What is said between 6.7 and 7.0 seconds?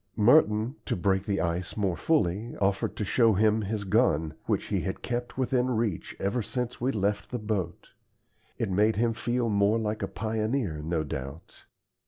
we